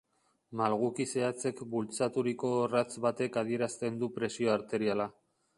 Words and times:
Malguki 0.61 1.05
zehatzek 1.11 1.61
bultzaturiko 1.75 2.53
orratz 2.63 2.89
batek 3.07 3.41
adierazten 3.45 4.03
du 4.05 4.13
presio 4.19 4.55
arteriala. 4.59 5.09